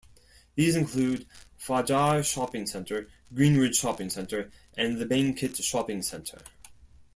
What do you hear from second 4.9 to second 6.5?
the Bangkit Shopping Centre.